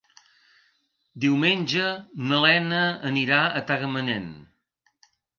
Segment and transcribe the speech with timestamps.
[1.25, 1.83] Diumenge
[2.31, 4.27] na Lena anirà a Tagamanent.